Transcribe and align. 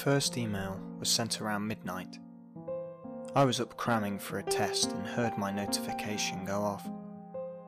first 0.00 0.38
email 0.38 0.80
was 0.98 1.10
sent 1.10 1.42
around 1.42 1.66
midnight. 1.66 2.18
I 3.36 3.44
was 3.44 3.60
up 3.60 3.76
cramming 3.76 4.18
for 4.18 4.38
a 4.38 4.42
test 4.42 4.92
and 4.92 5.06
heard 5.06 5.36
my 5.36 5.50
notification 5.50 6.46
go 6.46 6.58
off. 6.62 6.88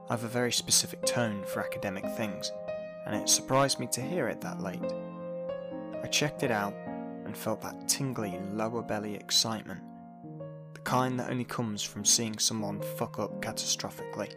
I 0.08 0.14
have 0.14 0.24
a 0.24 0.28
very 0.28 0.50
specific 0.50 1.04
tone 1.04 1.44
for 1.44 1.60
academic 1.60 2.06
things, 2.16 2.50
and 3.04 3.14
it 3.14 3.28
surprised 3.28 3.78
me 3.78 3.86
to 3.88 4.00
hear 4.00 4.28
it 4.28 4.40
that 4.40 4.62
late. 4.62 4.80
I 6.02 6.06
checked 6.06 6.42
it 6.42 6.50
out 6.50 6.72
and 7.26 7.36
felt 7.36 7.60
that 7.60 7.86
tingly 7.86 8.40
lower 8.50 8.80
belly 8.80 9.14
excitement, 9.14 9.82
the 10.72 10.80
kind 10.80 11.20
that 11.20 11.28
only 11.30 11.44
comes 11.44 11.82
from 11.82 12.02
seeing 12.02 12.38
someone 12.38 12.80
fuck 12.96 13.18
up 13.18 13.42
catastrophically. 13.42 14.32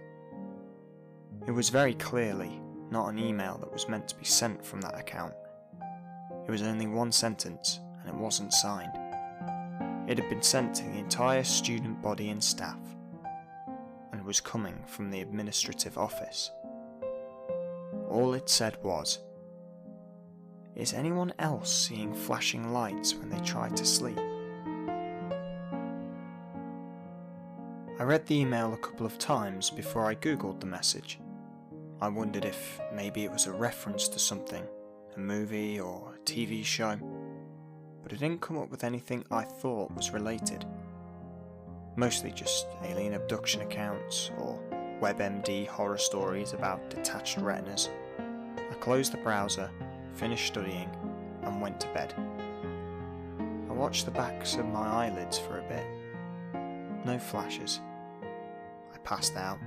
It 1.48 1.52
was 1.52 1.70
very 1.70 1.93
clearly 1.93 2.59
not 2.91 3.07
an 3.07 3.20
email 3.20 3.57
that 3.60 3.71
was 3.71 3.88
meant 3.88 4.10
to 4.10 4.18
be 4.18 4.25
sent 4.25 4.66
from 4.66 4.82
that 4.82 5.00
account. 5.00 5.34
It 6.46 6.52
was 6.52 6.62
only 6.62 6.88
one 6.88 7.14
sentence 7.14 7.80
and 8.05 8.15
it 8.15 8.21
wasn't 8.21 8.54
signed. 8.54 8.97
It 10.07 10.19
had 10.19 10.29
been 10.29 10.43
sent 10.43 10.75
to 10.75 10.83
the 10.83 11.00
entire 11.00 11.43
student 11.43 12.01
body 12.01 12.29
and 12.29 12.43
staff 12.43 12.79
and 14.11 14.23
was 14.23 14.39
coming 14.39 14.78
from 14.86 15.09
the 15.09 15.21
administrative 15.21 15.97
office. 15.97 16.51
All 18.07 18.33
it 18.36 18.50
said 18.50 18.78
was, 18.83 19.19
Is 20.75 20.93
anyone 20.93 21.33
else 21.39 21.73
seeing 21.73 22.14
flashing 22.14 22.71
lights 22.71 23.15
when 23.15 23.29
they 23.29 23.39
try 23.39 23.69
to 23.69 23.86
sleep? 23.86 24.19
I 27.97 28.03
read 28.03 28.28
the 28.28 28.36
email 28.36 28.73
a 28.73 28.78
couple 28.78 29.06
of 29.06 29.17
times 29.17 29.69
before 29.69 30.06
I 30.06 30.15
googled 30.15 30.59
the 30.59 30.67
message. 30.67 31.19
I 32.02 32.09
wondered 32.09 32.45
if 32.45 32.80
maybe 32.94 33.23
it 33.23 33.31
was 33.31 33.47
a 33.47 33.53
reference 33.53 34.08
to 34.09 34.19
something, 34.19 34.64
a 35.16 35.19
movie 35.19 35.80
or 35.80 36.14
a 36.16 36.19
TV 36.19 36.64
show 36.64 37.00
but 38.06 38.14
it 38.14 38.20
didn't 38.20 38.39
come 38.39 38.59
up 38.59 38.70
with 38.70 38.84
anything 38.84 39.25
I 39.31 39.42
thought 39.42 39.95
was 39.95 40.11
related. 40.11 40.64
Mostly 41.95 42.31
just 42.31 42.67
alien 42.84 43.16
abduction 43.16 43.62
accounts 43.62 44.30
or 44.38 44.62
WebMD 45.02 45.66
horror 45.66 45.97
stories 45.97 46.53
about 46.53 46.88
detached 46.92 47.39
retinas. 47.39 47.89
I 48.20 48.75
closed 48.75 49.12
the 49.12 49.17
browser, 49.17 49.72
finished 50.14 50.45
studying, 50.45 50.88
and 51.42 51.59
went 51.59 51.80
to 51.80 51.88
bed. 51.95 52.14
I 53.67 53.73
watched 53.73 54.06
the 54.06 54.12
backs 54.12 54.53
of 54.53 54.67
my 54.67 54.86
eyelids 54.88 55.40
for 55.40 55.58
a 55.58 55.67
bit. 55.67 55.88
No 57.08 57.17
flashes. 57.17 57.81
I 58.94 59.00
passed 59.00 59.36
out. 59.36 59.58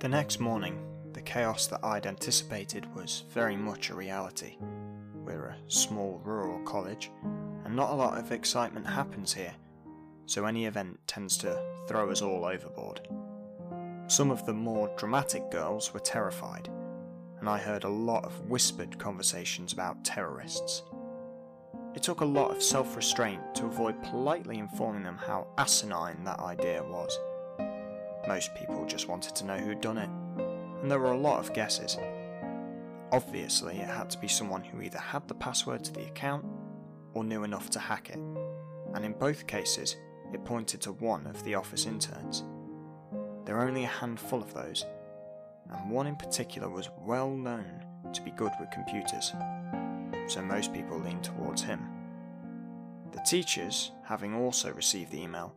The 0.00 0.08
next 0.08 0.40
morning, 0.40 0.80
the 1.12 1.22
chaos 1.22 1.68
that 1.68 1.84
I'd 1.84 2.06
anticipated 2.06 2.92
was 2.92 3.22
very 3.30 3.54
much 3.54 3.90
a 3.90 3.94
reality. 3.94 4.56
Small 5.68 6.20
rural 6.24 6.62
college, 6.64 7.10
and 7.64 7.74
not 7.74 7.90
a 7.90 7.94
lot 7.94 8.18
of 8.18 8.32
excitement 8.32 8.86
happens 8.86 9.32
here, 9.32 9.54
so 10.26 10.44
any 10.44 10.66
event 10.66 10.98
tends 11.06 11.38
to 11.38 11.58
throw 11.88 12.10
us 12.10 12.22
all 12.22 12.44
overboard. 12.44 13.08
Some 14.06 14.30
of 14.30 14.44
the 14.44 14.52
more 14.52 14.94
dramatic 14.96 15.50
girls 15.50 15.94
were 15.94 16.00
terrified, 16.00 16.68
and 17.40 17.48
I 17.48 17.58
heard 17.58 17.84
a 17.84 17.88
lot 17.88 18.24
of 18.24 18.48
whispered 18.48 18.98
conversations 18.98 19.72
about 19.72 20.04
terrorists. 20.04 20.82
It 21.94 22.02
took 22.02 22.20
a 22.20 22.26
lot 22.26 22.50
of 22.50 22.62
self 22.62 22.96
restraint 22.96 23.54
to 23.54 23.66
avoid 23.66 24.02
politely 24.02 24.58
informing 24.58 25.04
them 25.04 25.16
how 25.16 25.46
asinine 25.56 26.24
that 26.24 26.40
idea 26.40 26.82
was. 26.82 27.18
Most 28.28 28.54
people 28.54 28.84
just 28.84 29.08
wanted 29.08 29.34
to 29.36 29.46
know 29.46 29.56
who'd 29.56 29.80
done 29.80 29.98
it, 29.98 30.10
and 30.82 30.90
there 30.90 30.98
were 30.98 31.12
a 31.12 31.18
lot 31.18 31.38
of 31.38 31.54
guesses. 31.54 31.96
Obviously, 33.14 33.78
it 33.78 33.86
had 33.86 34.10
to 34.10 34.18
be 34.18 34.26
someone 34.26 34.64
who 34.64 34.82
either 34.82 34.98
had 34.98 35.28
the 35.28 35.36
password 35.36 35.84
to 35.84 35.92
the 35.92 36.04
account 36.04 36.44
or 37.12 37.22
knew 37.22 37.44
enough 37.44 37.70
to 37.70 37.78
hack 37.78 38.10
it, 38.10 38.18
and 38.92 39.04
in 39.04 39.12
both 39.12 39.46
cases, 39.46 39.94
it 40.32 40.44
pointed 40.44 40.80
to 40.80 40.90
one 40.90 41.24
of 41.28 41.44
the 41.44 41.54
office 41.54 41.86
interns. 41.86 42.42
There 43.44 43.56
are 43.56 43.68
only 43.68 43.84
a 43.84 43.98
handful 44.02 44.42
of 44.42 44.52
those, 44.52 44.84
and 45.70 45.92
one 45.92 46.08
in 46.08 46.16
particular 46.16 46.68
was 46.68 46.90
well 47.02 47.30
known 47.30 47.84
to 48.12 48.20
be 48.20 48.32
good 48.32 48.50
with 48.58 48.72
computers, 48.72 49.32
so 50.26 50.42
most 50.42 50.72
people 50.72 50.98
leaned 50.98 51.22
towards 51.22 51.62
him. 51.62 51.86
The 53.12 53.20
teachers, 53.20 53.92
having 54.02 54.34
also 54.34 54.72
received 54.72 55.12
the 55.12 55.22
email, 55.22 55.54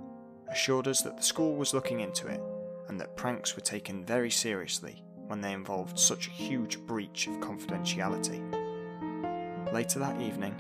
assured 0.52 0.88
us 0.88 1.02
that 1.02 1.18
the 1.18 1.24
school 1.24 1.56
was 1.56 1.74
looking 1.74 2.02
into 2.02 2.28
it 2.28 2.42
and 2.88 3.02
that 3.02 3.18
pranks 3.18 3.56
were 3.56 3.64
taken 3.64 4.06
very 4.06 4.30
seriously 4.30 5.02
when 5.28 5.42
they 5.42 5.54
involved 5.54 6.00
such 6.00 6.28
a 6.28 6.32
huge 6.32 6.80
breach 6.80 7.28
of 7.28 7.40
confidentiality. 7.40 8.42
Later 9.74 10.00
that 10.00 10.20
evening, 10.22 10.56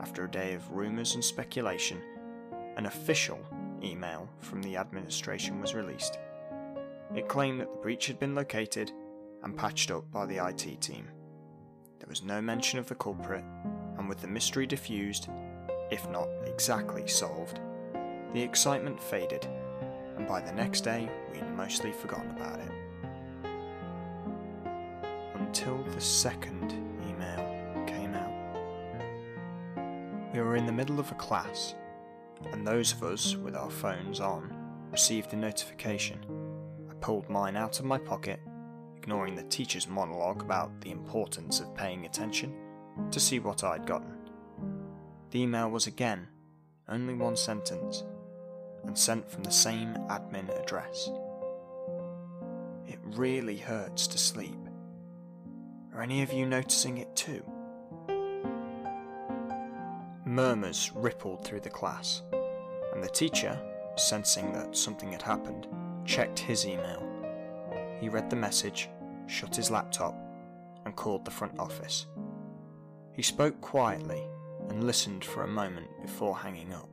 after 0.00 0.24
a 0.24 0.30
day 0.30 0.54
of 0.54 0.70
rumours 0.70 1.14
and 1.14 1.24
speculation, 1.24 2.00
an 2.76 2.86
official 2.86 3.40
email 3.82 4.28
from 4.38 4.62
the 4.62 4.76
administration 4.76 5.60
was 5.60 5.74
released. 5.74 6.18
It 7.14 7.28
claimed 7.28 7.60
that 7.60 7.70
the 7.70 7.80
breach 7.80 8.06
had 8.06 8.18
been 8.18 8.34
located 8.34 8.92
and 9.42 9.56
patched 9.56 9.90
up 9.90 10.10
by 10.10 10.26
the 10.26 10.44
IT 10.46 10.80
team. 10.80 11.08
There 11.98 12.08
was 12.08 12.22
no 12.22 12.40
mention 12.40 12.78
of 12.78 12.86
the 12.86 12.94
culprit, 12.94 13.44
and 13.98 14.08
with 14.08 14.20
the 14.20 14.28
mystery 14.28 14.66
diffused, 14.66 15.28
if 15.90 16.08
not 16.08 16.28
exactly 16.46 17.06
solved, 17.06 17.60
the 18.32 18.42
excitement 18.42 19.02
faded, 19.02 19.46
and 20.16 20.26
by 20.26 20.40
the 20.40 20.52
next 20.52 20.82
day 20.82 21.08
we'd 21.32 21.48
mostly 21.56 21.92
forgotten 21.92 22.30
about 22.30 22.60
it 22.60 22.83
until 25.54 25.84
the 25.94 26.00
second 26.00 26.72
email 27.08 27.84
came 27.86 28.12
out. 28.12 28.32
We 30.32 30.40
were 30.40 30.56
in 30.56 30.66
the 30.66 30.72
middle 30.72 30.98
of 30.98 31.12
a 31.12 31.14
class, 31.14 31.76
and 32.50 32.66
those 32.66 32.90
of 32.90 33.04
us 33.04 33.36
with 33.36 33.54
our 33.54 33.70
phones 33.70 34.18
on 34.18 34.52
received 34.90 35.32
a 35.32 35.36
notification. 35.36 36.18
I 36.90 36.94
pulled 36.94 37.30
mine 37.30 37.56
out 37.56 37.78
of 37.78 37.84
my 37.84 37.98
pocket, 37.98 38.40
ignoring 38.96 39.36
the 39.36 39.44
teacher's 39.44 39.86
monologue 39.86 40.42
about 40.42 40.80
the 40.80 40.90
importance 40.90 41.60
of 41.60 41.72
paying 41.76 42.04
attention, 42.04 42.52
to 43.12 43.20
see 43.20 43.38
what 43.38 43.62
I'd 43.62 43.86
gotten. 43.86 44.12
The 45.30 45.40
email 45.40 45.70
was 45.70 45.86
again 45.86 46.26
only 46.88 47.14
one 47.14 47.36
sentence 47.36 48.02
and 48.82 48.98
sent 48.98 49.30
from 49.30 49.44
the 49.44 49.52
same 49.52 49.94
admin 50.08 50.48
address. 50.60 51.12
It 52.88 52.98
really 53.04 53.58
hurts 53.58 54.08
to 54.08 54.18
sleep. 54.18 54.63
Are 55.94 56.02
any 56.02 56.22
of 56.22 56.32
you 56.32 56.44
noticing 56.44 56.98
it 56.98 57.14
too? 57.14 57.44
Murmurs 60.24 60.90
rippled 60.92 61.44
through 61.44 61.60
the 61.60 61.70
class, 61.70 62.22
and 62.92 63.02
the 63.02 63.08
teacher, 63.08 63.56
sensing 63.94 64.52
that 64.54 64.76
something 64.76 65.12
had 65.12 65.22
happened, 65.22 65.68
checked 66.04 66.40
his 66.40 66.66
email. 66.66 67.08
He 68.00 68.08
read 68.08 68.28
the 68.28 68.34
message, 68.34 68.88
shut 69.28 69.54
his 69.54 69.70
laptop, 69.70 70.16
and 70.84 70.96
called 70.96 71.24
the 71.24 71.30
front 71.30 71.60
office. 71.60 72.06
He 73.12 73.22
spoke 73.22 73.60
quietly 73.60 74.24
and 74.70 74.82
listened 74.82 75.24
for 75.24 75.44
a 75.44 75.48
moment 75.48 75.90
before 76.02 76.36
hanging 76.36 76.72
up. 76.72 76.88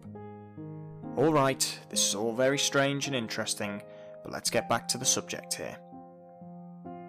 All 1.18 1.34
right, 1.34 1.80
this 1.90 2.08
is 2.08 2.14
all 2.14 2.36
very 2.36 2.60
strange 2.60 3.08
and 3.08 3.16
interesting, 3.16 3.82
but 4.22 4.32
let's 4.32 4.52
get 4.52 4.70
back 4.70 4.88
to 4.90 5.00
the 5.00 5.06
subject 5.06 5.56
here. 5.56 5.76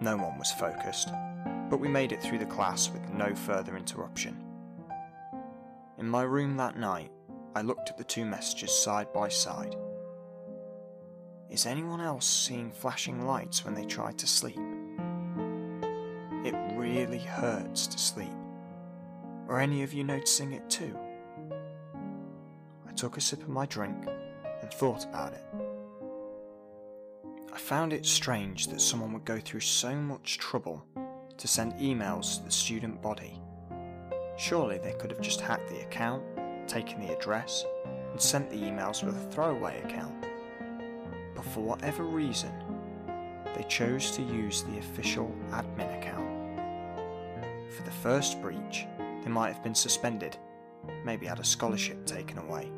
No 0.01 0.17
one 0.17 0.39
was 0.39 0.51
focused 0.53 1.09
but 1.73 1.79
we 1.79 1.87
made 1.87 2.11
it 2.11 2.21
through 2.21 2.37
the 2.37 2.45
class 2.45 2.91
with 2.91 3.01
no 3.09 3.33
further 3.33 3.75
interruption. 3.75 4.37
In 5.97 6.07
my 6.07 6.21
room 6.21 6.55
that 6.57 6.77
night, 6.77 7.09
I 7.55 7.63
looked 7.63 7.89
at 7.89 7.97
the 7.97 8.03
two 8.03 8.25
messages 8.25 8.71
side 8.71 9.11
by 9.11 9.27
side. 9.27 9.75
Is 11.49 11.65
anyone 11.65 11.99
else 11.99 12.27
seeing 12.27 12.71
flashing 12.71 13.25
lights 13.25 13.65
when 13.65 13.73
they 13.73 13.85
try 13.85 14.11
to 14.11 14.27
sleep? 14.27 14.59
It 16.45 16.53
really 16.75 17.17
hurts 17.17 17.87
to 17.87 17.97
sleep. 17.97 18.37
Are 19.47 19.59
any 19.59 19.81
of 19.81 19.93
you 19.93 20.03
noticing 20.03 20.53
it 20.53 20.69
too? 20.69 20.95
I 22.87 22.91
took 22.91 23.17
a 23.17 23.21
sip 23.21 23.41
of 23.41 23.49
my 23.49 23.65
drink 23.65 23.97
and 24.61 24.71
thought 24.71 25.05
about 25.05 25.33
it. 25.33 25.45
I 27.51 27.57
found 27.57 27.93
it 27.93 28.05
strange 28.05 28.67
that 28.67 28.79
someone 28.79 29.11
would 29.13 29.25
go 29.25 29.39
through 29.39 29.61
so 29.61 29.95
much 29.95 30.37
trouble 30.37 30.85
to 31.37 31.47
send 31.47 31.73
emails 31.73 32.37
to 32.37 32.45
the 32.45 32.51
student 32.51 33.01
body. 33.01 33.39
Surely 34.37 34.77
they 34.77 34.93
could 34.93 35.11
have 35.11 35.21
just 35.21 35.41
hacked 35.41 35.69
the 35.69 35.81
account, 35.81 36.23
taken 36.67 36.99
the 36.99 37.15
address, 37.15 37.65
and 38.11 38.21
sent 38.21 38.49
the 38.49 38.57
emails 38.57 39.03
with 39.03 39.15
a 39.15 39.31
throwaway 39.31 39.81
account. 39.81 40.13
But 41.35 41.45
for 41.45 41.61
whatever 41.61 42.03
reason, 42.03 42.51
they 43.55 43.63
chose 43.63 44.11
to 44.11 44.21
use 44.21 44.63
the 44.63 44.77
official 44.79 45.33
admin 45.51 45.97
account. 45.97 46.29
For 47.71 47.83
the 47.83 47.91
first 47.91 48.41
breach, 48.41 48.85
they 49.23 49.29
might 49.29 49.53
have 49.53 49.63
been 49.63 49.75
suspended, 49.75 50.37
maybe 51.05 51.25
had 51.25 51.39
a 51.39 51.43
scholarship 51.43 52.05
taken 52.05 52.37
away. 52.37 52.71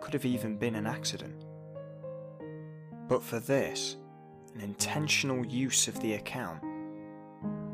Could 0.00 0.14
have 0.14 0.24
even 0.24 0.56
been 0.56 0.74
an 0.76 0.86
accident. 0.86 1.44
But 3.08 3.22
for 3.22 3.38
this, 3.38 3.96
an 4.54 4.60
intentional 4.60 5.44
use 5.44 5.88
of 5.88 6.00
the 6.00 6.14
account 6.14 6.62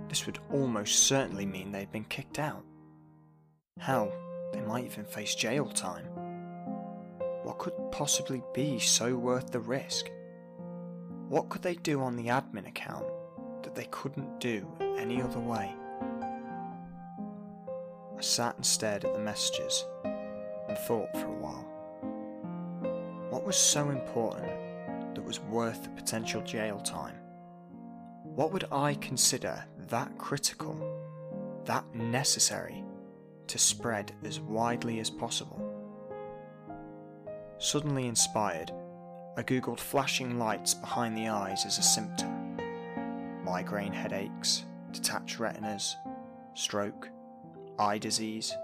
this 0.08 0.26
would 0.26 0.38
almost 0.50 1.06
certainly 1.06 1.46
mean 1.46 1.72
they'd 1.72 1.92
been 1.92 2.04
kicked 2.04 2.38
out, 2.38 2.64
Hell, 3.78 4.12
they 4.52 4.60
might 4.60 4.84
even 4.84 5.04
face 5.04 5.34
jail 5.34 5.66
time. 5.66 6.04
What 7.42 7.58
could 7.58 7.72
possibly 7.90 8.42
be 8.54 8.78
so 8.78 9.16
worth 9.16 9.50
the 9.50 9.60
risk? 9.60 10.10
What 11.28 11.48
could 11.48 11.62
they 11.62 11.74
do 11.74 12.00
on 12.00 12.14
the 12.14 12.26
admin 12.26 12.68
account 12.68 13.06
that 13.62 13.74
they 13.74 13.86
couldn't 13.90 14.38
do 14.38 14.68
any 14.98 15.20
other 15.20 15.40
way? 15.40 15.74
I 18.16 18.20
sat 18.20 18.56
and 18.56 18.64
stared 18.64 19.04
at 19.04 19.14
the 19.14 19.18
messages 19.18 19.84
and 20.04 20.78
thought 20.78 21.12
for 21.14 21.26
a 21.26 21.40
while. 21.40 21.68
What 23.30 23.44
was 23.44 23.56
so 23.56 23.88
important 23.88 24.52
that 25.14 25.24
was 25.24 25.40
worth 25.40 25.82
the 25.82 25.88
potential 25.88 26.42
jail 26.42 26.78
time? 26.78 27.16
What 28.22 28.52
would 28.52 28.64
I 28.70 28.94
consider 28.94 29.64
that 29.88 30.16
critical, 30.18 30.76
that 31.64 31.84
necessary 31.94 32.84
to 33.46 33.58
spread 33.58 34.12
as 34.24 34.40
widely 34.40 35.00
as 35.00 35.10
possible? 35.10 35.60
Suddenly 37.58 38.06
inspired, 38.06 38.72
I 39.36 39.42
googled 39.42 39.80
flashing 39.80 40.38
lights 40.38 40.74
behind 40.74 41.16
the 41.16 41.28
eyes 41.28 41.64
as 41.64 41.78
a 41.78 41.82
symptom. 41.82 42.56
Migraine 43.44 43.92
headaches, 43.92 44.64
detached 44.92 45.38
retinas, 45.38 45.96
stroke, 46.54 47.08
eye 47.78 47.98
disease, 47.98 48.54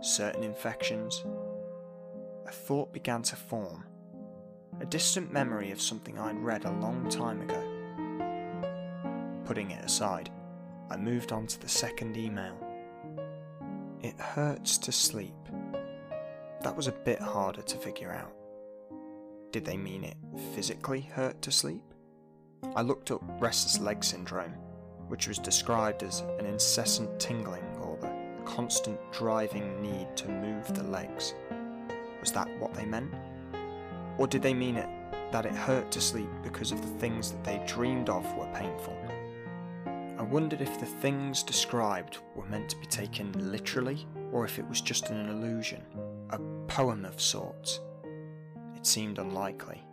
certain 0.00 0.42
infections. 0.42 1.24
A 2.46 2.50
thought 2.50 2.92
began 2.92 3.22
to 3.22 3.36
form, 3.36 3.84
a 4.80 4.86
distant 4.86 5.32
memory 5.32 5.70
of 5.70 5.80
something 5.80 6.18
I'd 6.18 6.38
read 6.38 6.64
a 6.64 6.72
long 6.72 7.08
time 7.08 7.40
ago. 7.40 7.62
Putting 9.44 9.70
it 9.70 9.84
aside, 9.84 10.30
I 10.88 10.96
moved 10.96 11.32
on 11.32 11.46
to 11.48 11.60
the 11.60 11.68
second 11.68 12.16
email. 12.16 12.56
It 14.02 14.18
hurts 14.20 14.78
to 14.78 14.92
sleep. 14.92 15.34
That 16.62 16.76
was 16.76 16.86
a 16.86 16.92
bit 16.92 17.20
harder 17.20 17.62
to 17.62 17.76
figure 17.76 18.12
out. 18.12 18.32
Did 19.50 19.64
they 19.64 19.76
mean 19.76 20.04
it 20.04 20.16
physically 20.54 21.00
hurt 21.00 21.42
to 21.42 21.50
sleep? 21.50 21.82
I 22.76 22.82
looked 22.82 23.10
up 23.10 23.22
restless 23.40 23.80
leg 23.80 24.04
syndrome, 24.04 24.52
which 25.08 25.26
was 25.26 25.38
described 25.38 26.02
as 26.02 26.20
an 26.38 26.46
incessant 26.46 27.18
tingling 27.18 27.64
or 27.80 27.96
the 28.00 28.12
constant 28.44 29.00
driving 29.12 29.82
need 29.82 30.16
to 30.16 30.28
move 30.28 30.72
the 30.74 30.84
legs. 30.84 31.34
Was 32.20 32.32
that 32.32 32.48
what 32.58 32.74
they 32.74 32.84
meant? 32.84 33.12
Or 34.18 34.26
did 34.26 34.42
they 34.42 34.54
mean 34.54 34.76
it 34.76 34.88
that 35.32 35.46
it 35.46 35.52
hurt 35.52 35.90
to 35.92 36.00
sleep 36.00 36.30
because 36.42 36.70
of 36.70 36.80
the 36.80 36.98
things 36.98 37.32
that 37.32 37.42
they 37.44 37.62
dreamed 37.66 38.08
of 38.08 38.24
were 38.36 38.46
painful? 38.54 38.96
I 40.26 40.28
wondered 40.28 40.60
if 40.60 40.80
the 40.80 40.86
things 40.86 41.44
described 41.44 42.18
were 42.34 42.46
meant 42.46 42.68
to 42.70 42.76
be 42.78 42.86
taken 42.86 43.52
literally 43.52 44.08
or 44.32 44.44
if 44.44 44.58
it 44.58 44.68
was 44.68 44.80
just 44.80 45.10
an 45.10 45.28
illusion, 45.28 45.80
a 46.30 46.40
poem 46.66 47.04
of 47.04 47.20
sorts 47.20 47.78
It 48.74 48.84
seemed 48.84 49.20
unlikely, 49.20 49.84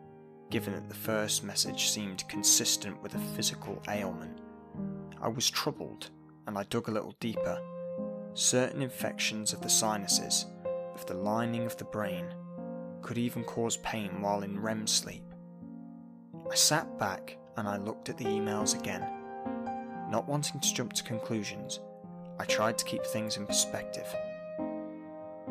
given 0.50 0.74
that 0.74 0.90
the 0.90 0.96
first 0.96 1.44
message 1.44 1.92
seemed 1.92 2.28
consistent 2.30 3.00
with 3.04 3.14
a 3.14 3.20
physical 3.36 3.80
ailment. 3.88 4.40
I 5.22 5.28
was 5.28 5.52
troubled, 5.52 6.10
and 6.48 6.58
I 6.58 6.64
dug 6.64 6.88
a 6.88 6.92
little 6.92 7.16
deeper. 7.20 7.62
Certain 8.34 8.82
infections 8.82 9.54
of 9.54 9.62
the 9.62 9.70
sinuses, 9.70 10.48
of 10.96 11.06
the 11.06 11.14
lining 11.14 11.68
of 11.68 11.78
the 11.78 11.86
brain, 11.86 12.26
could 13.04 13.20
even 13.20 13.44
cause 13.44 13.78
pain 13.78 14.20
while 14.20 14.42
in 14.42 14.60
REM 14.60 14.88
sleep. 14.88 15.32
I 16.52 16.56
sat 16.56 16.98
back 16.98 17.38
and 17.56 17.68
I 17.68 17.78
looked 17.78 18.10
at 18.10 18.18
the 18.18 18.26
emails 18.26 18.76
again. 18.80 19.23
Not 20.14 20.28
wanting 20.28 20.60
to 20.60 20.74
jump 20.76 20.94
to 20.94 21.04
conclusions, 21.04 21.80
I 22.38 22.46
tried 22.46 22.78
to 22.78 22.86
keep 22.86 23.04
things 23.04 23.38
in 23.38 23.48
perspective. 23.48 24.06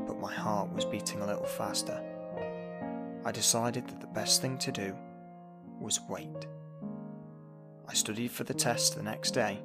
But 0.07 0.21
my 0.21 0.33
heart 0.33 0.73
was 0.73 0.85
beating 0.85 1.21
a 1.21 1.27
little 1.27 1.47
faster. 1.47 2.01
I 3.25 3.33
decided 3.33 3.89
that 3.89 4.01
the 4.01 4.07
best 4.07 4.41
thing 4.41 4.57
to 4.59 4.71
do 4.71 4.97
was 5.81 5.99
wait. 6.09 6.47
I 7.89 7.95
studied 7.95 8.31
for 8.31 8.45
the 8.45 8.55
test 8.55 8.95
the 8.95 9.03
next 9.03 9.33
day 9.33 9.59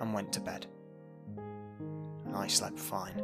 and 0.00 0.12
went 0.12 0.32
to 0.32 0.40
bed. 0.40 0.66
And 1.36 2.34
I 2.34 2.48
slept 2.48 2.80
fine. 2.80 3.22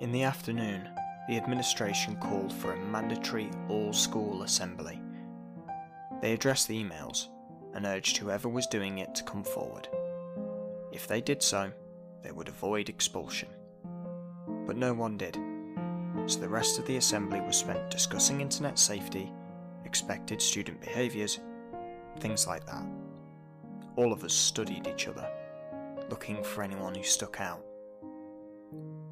In 0.00 0.10
the 0.10 0.24
afternoon, 0.24 0.88
the 1.28 1.36
administration 1.36 2.16
called 2.16 2.52
for 2.52 2.72
a 2.72 2.84
mandatory 2.86 3.48
all 3.68 3.92
school 3.92 4.42
assembly. 4.42 5.03
They 6.24 6.32
addressed 6.32 6.68
the 6.68 6.82
emails 6.82 7.28
and 7.74 7.84
urged 7.84 8.16
whoever 8.16 8.48
was 8.48 8.66
doing 8.66 8.98
it 8.98 9.14
to 9.14 9.24
come 9.24 9.44
forward. 9.44 9.88
If 10.90 11.06
they 11.06 11.20
did 11.20 11.42
so, 11.42 11.70
they 12.22 12.32
would 12.32 12.48
avoid 12.48 12.88
expulsion 12.88 13.50
but 14.66 14.76
no 14.76 14.94
one 14.94 15.16
did. 15.16 15.38
So 16.26 16.40
the 16.40 16.48
rest 16.48 16.78
of 16.78 16.86
the 16.86 16.96
assembly 16.96 17.40
was 17.40 17.56
spent 17.56 17.90
discussing 17.90 18.40
internet 18.40 18.78
safety, 18.78 19.30
expected 19.84 20.40
student 20.40 20.80
behaviours, 20.80 21.40
things 22.20 22.46
like 22.46 22.64
that. 22.66 22.84
All 23.96 24.12
of 24.12 24.24
us 24.24 24.32
studied 24.32 24.86
each 24.86 25.06
other, 25.06 25.28
looking 26.08 26.42
for 26.42 26.62
anyone 26.62 26.94
who 26.94 27.02
stuck 27.02 27.40
out, 27.40 27.62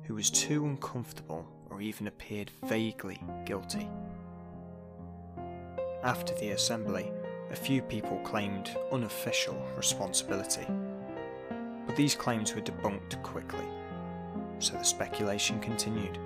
who 0.05 0.15
was 0.15 0.31
too 0.31 0.65
uncomfortable 0.65 1.47
or 1.71 1.81
even 1.81 2.07
appeared 2.07 2.51
vaguely 2.65 3.21
guilty. 3.45 3.89
After 6.03 6.35
the 6.35 6.51
assembly, 6.51 7.13
a 7.51 7.57
few 7.57 7.83
people 7.83 8.19
claimed 8.25 8.77
unofficial 8.91 9.61
responsibility, 9.77 10.67
but 11.87 11.97
these 11.97 12.15
claims 12.15 12.55
were 12.55 12.63
debunked 12.63 13.23
quickly 13.23 13.65
so 14.63 14.75
the 14.75 14.85
speculation 14.85 15.59
continued, 15.59 16.19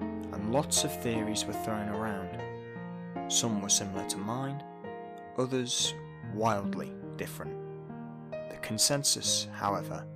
and 0.00 0.52
lots 0.52 0.84
of 0.84 1.02
theories 1.02 1.44
were 1.44 1.52
thrown 1.52 1.88
around. 1.90 2.40
Some 3.30 3.60
were 3.60 3.68
similar 3.68 4.06
to 4.08 4.16
mine, 4.16 4.64
others 5.36 5.94
wildly 6.34 6.92
different. 7.16 7.54
The 8.30 8.56
consensus, 8.62 9.46
however, 9.52 10.06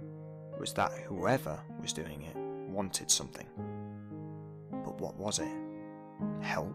was 0.58 0.72
that 0.72 0.92
whoever 1.06 1.60
was 1.80 1.92
doing 1.92 2.22
it 2.22 2.36
wanted 2.36 3.10
something. 3.10 3.46
But 4.70 4.98
what 4.98 5.16
was 5.16 5.38
it? 5.38 5.56
Help? 6.40 6.74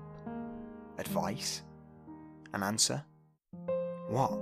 Advice? 0.99 1.63
An 2.53 2.63
answer? 2.63 3.03
What? 4.07 4.33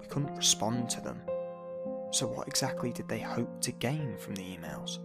We 0.00 0.06
couldn't 0.06 0.34
respond 0.34 0.90
to 0.90 1.00
them. 1.00 1.20
So, 2.10 2.26
what 2.26 2.48
exactly 2.48 2.92
did 2.92 3.08
they 3.08 3.20
hope 3.20 3.60
to 3.62 3.72
gain 3.72 4.16
from 4.18 4.34
the 4.34 4.42
emails? 4.42 4.98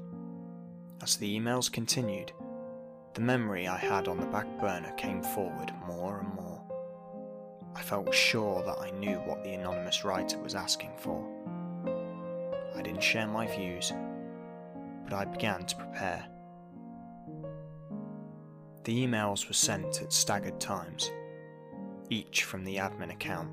As 1.02 1.16
the 1.16 1.40
emails 1.40 1.72
continued, 1.72 2.32
the 3.14 3.22
memory 3.22 3.68
I 3.68 3.78
had 3.78 4.08
on 4.08 4.20
the 4.20 4.26
back 4.26 4.48
burner 4.60 4.92
came 4.98 5.24
forward 5.24 5.72
more 5.88 6.20
and 6.20 6.34
more. 6.34 6.62
I 7.76 7.82
felt 7.82 8.14
sure 8.14 8.64
that 8.64 8.80
I 8.80 8.90
knew 8.92 9.18
what 9.20 9.44
the 9.44 9.54
anonymous 9.54 10.04
writer 10.04 10.40
was 10.40 10.56
asking 10.56 10.92
for. 10.98 11.24
I 12.76 12.82
didn't 12.82 13.04
share 13.04 13.28
my 13.28 13.48
views, 13.48 13.94
but 15.04 15.14
I 15.14 15.26
began 15.26 15.64
to 15.66 15.76
prepare. 15.76 16.26
The 18.84 19.06
emails 19.06 19.48
were 19.48 19.54
sent 19.54 20.02
at 20.02 20.12
staggered 20.12 20.60
times, 20.60 21.12
each 22.10 22.44
from 22.44 22.64
the 22.64 22.78
admin 22.78 23.12
account. 23.12 23.50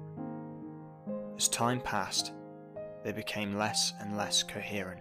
As 1.37 1.49
time 1.49 1.81
passed, 1.81 2.33
they 3.03 3.13
became 3.13 3.57
less 3.57 3.93
and 4.01 4.17
less 4.17 4.43
coherent. 4.43 5.01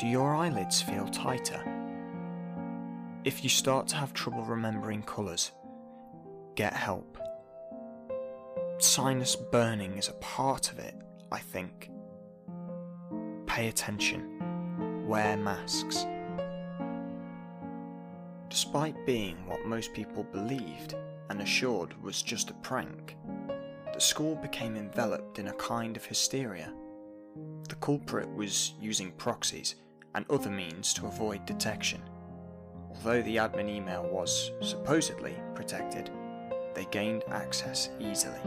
Do 0.00 0.06
your 0.06 0.34
eyelids 0.34 0.80
feel 0.82 1.06
tighter? 1.08 1.62
If 3.24 3.42
you 3.42 3.50
start 3.50 3.86
to 3.88 3.96
have 3.96 4.12
trouble 4.12 4.44
remembering 4.44 5.02
colours, 5.02 5.52
get 6.54 6.72
help. 6.72 7.18
Sinus 8.78 9.36
burning 9.36 9.96
is 9.96 10.08
a 10.08 10.14
part 10.14 10.70
of 10.70 10.78
it, 10.78 10.94
I 11.32 11.38
think. 11.38 11.90
Pay 13.46 13.68
attention. 13.68 15.06
Wear 15.06 15.36
masks. 15.36 16.06
Despite 18.48 19.06
being 19.06 19.36
what 19.46 19.64
most 19.64 19.92
people 19.94 20.24
believed 20.24 20.94
and 21.30 21.40
assured 21.40 22.00
was 22.02 22.22
just 22.22 22.50
a 22.50 22.54
prank, 22.54 23.16
the 23.92 24.00
school 24.00 24.34
became 24.34 24.76
enveloped 24.76 25.38
in 25.38 25.48
a 25.48 25.54
kind 25.54 25.96
of 25.96 26.04
hysteria. 26.04 26.72
The 27.68 27.76
culprit 27.76 28.28
was 28.34 28.74
using 28.80 29.12
proxies 29.12 29.76
and 30.14 30.24
other 30.28 30.50
means 30.50 30.92
to 30.94 31.06
avoid 31.06 31.46
detection. 31.46 32.02
Although 32.90 33.22
the 33.22 33.36
admin 33.36 33.68
email 33.68 34.04
was 34.10 34.50
supposedly 34.60 35.34
protected, 35.54 36.10
they 36.74 36.86
gained 36.86 37.24
access 37.28 37.90
easily. 38.00 38.40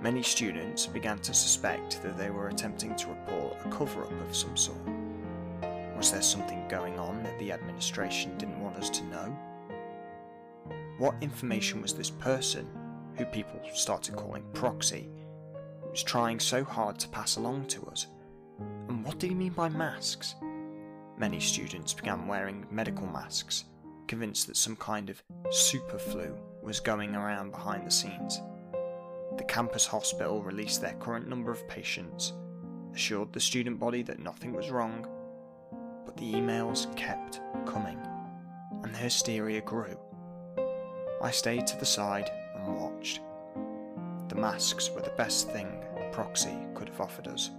Many 0.00 0.22
students 0.22 0.86
began 0.86 1.18
to 1.20 1.32
suspect 1.32 2.02
that 2.02 2.18
they 2.18 2.30
were 2.30 2.48
attempting 2.48 2.94
to 2.96 3.08
report 3.08 3.56
a 3.64 3.68
cover 3.70 4.02
up 4.02 4.28
of 4.28 4.36
some 4.36 4.56
sort. 4.56 4.78
Was 5.96 6.10
there 6.10 6.22
something 6.22 6.66
going 6.68 6.98
on 6.98 7.22
that 7.22 7.38
the 7.38 7.52
administration 7.52 8.36
didn't 8.36 8.60
want 8.60 8.76
us 8.76 8.90
to 8.90 9.04
know? 9.04 9.53
What 11.04 11.16
information 11.20 11.82
was 11.82 11.92
this 11.92 12.08
person, 12.08 12.66
who 13.18 13.26
people 13.26 13.60
started 13.74 14.16
calling 14.16 14.42
proxy, 14.54 15.10
who 15.82 15.90
was 15.90 16.02
trying 16.02 16.40
so 16.40 16.64
hard 16.64 16.98
to 16.98 17.10
pass 17.10 17.36
along 17.36 17.66
to 17.66 17.84
us. 17.88 18.06
And 18.88 19.04
what 19.04 19.18
did 19.18 19.28
he 19.28 19.34
mean 19.34 19.52
by 19.52 19.68
masks? 19.68 20.34
Many 21.18 21.40
students 21.40 21.92
began 21.92 22.26
wearing 22.26 22.66
medical 22.70 23.06
masks, 23.06 23.66
convinced 24.06 24.46
that 24.46 24.56
some 24.56 24.76
kind 24.76 25.10
of 25.10 25.22
super 25.50 25.98
flu 25.98 26.34
was 26.62 26.80
going 26.80 27.14
around 27.14 27.50
behind 27.50 27.86
the 27.86 27.90
scenes. 27.90 28.40
The 29.36 29.44
campus 29.44 29.84
hospital 29.84 30.42
released 30.42 30.80
their 30.80 30.94
current 30.94 31.28
number 31.28 31.52
of 31.52 31.68
patients, 31.68 32.32
assured 32.94 33.30
the 33.30 33.40
student 33.40 33.78
body 33.78 34.00
that 34.04 34.20
nothing 34.20 34.54
was 34.54 34.70
wrong, 34.70 35.06
but 36.06 36.16
the 36.16 36.32
emails 36.32 36.96
kept 36.96 37.42
coming, 37.66 38.00
and 38.82 38.94
the 38.94 38.98
hysteria 38.98 39.60
grew. 39.60 39.98
I 41.24 41.30
stayed 41.30 41.66
to 41.68 41.78
the 41.78 41.86
side 41.86 42.30
and 42.54 42.76
watched. 42.76 43.22
The 44.28 44.34
masks 44.34 44.90
were 44.90 45.00
the 45.00 45.08
best 45.16 45.50
thing 45.50 45.82
Proxy 46.12 46.54
could 46.74 46.90
have 46.90 47.00
offered 47.00 47.28
us. 47.28 47.50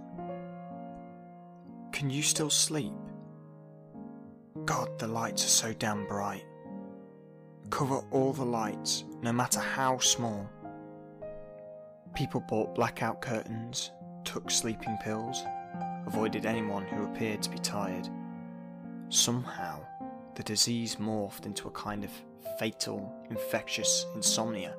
Can 1.90 2.08
you 2.08 2.22
still 2.22 2.48
sleep? 2.48 2.94
God, 4.66 4.96
the 5.00 5.08
lights 5.08 5.44
are 5.44 5.48
so 5.48 5.72
damn 5.72 6.06
bright. 6.06 6.44
Cover 7.68 7.96
all 8.12 8.32
the 8.32 8.44
lights, 8.44 9.04
no 9.20 9.32
matter 9.32 9.58
how 9.58 9.98
small. 9.98 10.48
People 12.14 12.44
bought 12.48 12.76
blackout 12.76 13.20
curtains, 13.20 13.90
took 14.24 14.48
sleeping 14.48 14.96
pills, 15.02 15.42
avoided 16.06 16.46
anyone 16.46 16.84
who 16.86 17.04
appeared 17.04 17.42
to 17.42 17.50
be 17.50 17.58
tired. 17.58 18.08
Somehow, 19.08 19.80
the 20.36 20.44
disease 20.44 20.96
morphed 20.96 21.46
into 21.46 21.66
a 21.66 21.72
kind 21.72 22.04
of 22.04 22.12
fatal, 22.58 23.12
infectious 23.30 24.06
insomnia, 24.14 24.74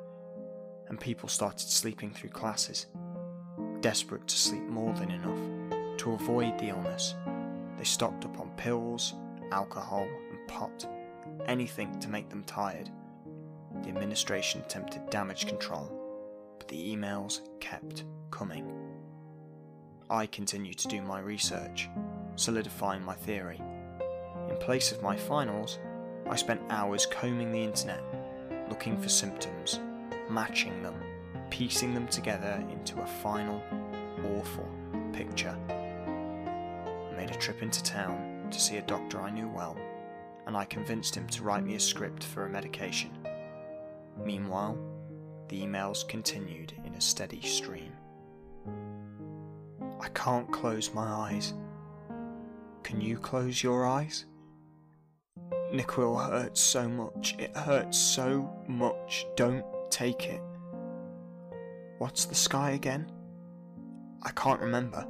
and 0.89 0.99
people 0.99 1.29
started 1.29 1.67
sleeping 1.67 2.11
through 2.11 2.29
classes. 2.29 2.87
Desperate 3.81 4.27
to 4.27 4.37
sleep 4.37 4.63
more 4.63 4.93
than 4.93 5.11
enough 5.11 5.97
to 5.97 6.13
avoid 6.13 6.57
the 6.57 6.69
illness, 6.69 7.15
they 7.77 7.83
stocked 7.83 8.25
up 8.25 8.39
on 8.39 8.49
pills, 8.57 9.13
alcohol, 9.51 10.07
and 10.31 10.47
pot, 10.47 10.87
anything 11.45 11.99
to 11.99 12.09
make 12.09 12.29
them 12.29 12.43
tired. 12.43 12.89
The 13.83 13.89
administration 13.89 14.61
attempted 14.61 15.09
damage 15.09 15.45
control, 15.45 15.91
but 16.57 16.67
the 16.67 16.95
emails 16.95 17.41
kept 17.59 18.05
coming. 18.31 18.71
I 20.09 20.25
continued 20.25 20.79
to 20.79 20.87
do 20.87 21.01
my 21.01 21.19
research, 21.19 21.89
solidifying 22.35 23.03
my 23.03 23.13
theory. 23.13 23.61
In 24.49 24.57
place 24.57 24.91
of 24.91 25.03
my 25.03 25.15
finals, 25.15 25.77
I 26.29 26.35
spent 26.35 26.61
hours 26.69 27.05
combing 27.05 27.51
the 27.51 27.63
internet, 27.63 28.03
looking 28.69 28.97
for 28.97 29.09
symptoms, 29.09 29.79
matching 30.29 30.83
them, 30.83 30.95
piecing 31.49 31.93
them 31.93 32.07
together 32.07 32.63
into 32.69 33.01
a 33.01 33.07
final, 33.07 33.63
awful 34.35 34.69
picture. 35.13 35.55
I 35.69 37.15
made 37.15 37.31
a 37.31 37.35
trip 37.35 37.61
into 37.61 37.81
town 37.81 38.47
to 38.51 38.59
see 38.59 38.77
a 38.77 38.81
doctor 38.81 39.21
I 39.21 39.31
knew 39.31 39.47
well, 39.47 39.77
and 40.45 40.57
I 40.57 40.65
convinced 40.65 41.15
him 41.15 41.27
to 41.27 41.43
write 41.43 41.63
me 41.63 41.75
a 41.75 41.79
script 41.79 42.23
for 42.23 42.45
a 42.45 42.49
medication. 42.49 43.11
Meanwhile, 44.23 44.77
the 45.47 45.61
emails 45.61 46.07
continued 46.07 46.73
in 46.85 46.93
a 46.95 47.01
steady 47.01 47.41
stream. 47.41 47.93
I 50.01 50.09
can't 50.09 50.51
close 50.51 50.93
my 50.93 51.07
eyes. 51.07 51.53
Can 52.83 52.99
you 53.01 53.17
close 53.17 53.63
your 53.63 53.85
eyes? 53.85 54.25
NyQuil 55.71 56.29
hurts 56.29 56.61
so 56.61 56.87
much. 56.87 57.35
It 57.37 57.55
hurts 57.55 57.97
so 57.97 58.49
much. 58.67 59.25
Don't 59.35 59.65
take 59.89 60.25
it. 60.27 60.41
What's 61.97 62.25
the 62.25 62.35
sky 62.35 62.71
again? 62.71 63.11
I 64.23 64.29
can't 64.31 64.61
remember. 64.61 65.05